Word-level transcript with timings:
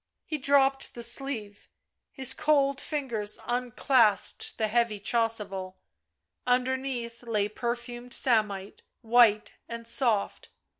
He 0.25 0.39
dropped 0.39 0.95
the 0.95 1.03
sleeve; 1.03 1.69
his 2.11 2.33
cold 2.33 2.81
fingers 2.81 3.37
unclasped 3.45 4.57
the 4.57 4.67
heavy 4.67 4.99
chasuble, 4.99 5.77
underneath 6.47 7.21
lay 7.21 7.47
perfumed 7.47 8.11
samite, 8.11 8.81
white 9.03 9.53
and 9.69 9.87
soft. 9.87 10.49